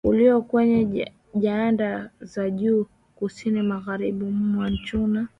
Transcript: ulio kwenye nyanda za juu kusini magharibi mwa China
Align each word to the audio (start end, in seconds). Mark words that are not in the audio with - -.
ulio 0.03 0.41
kwenye 0.41 1.11
nyanda 1.35 2.09
za 2.21 2.49
juu 2.49 2.85
kusini 3.15 3.61
magharibi 3.61 4.25
mwa 4.25 4.71
China 4.85 5.27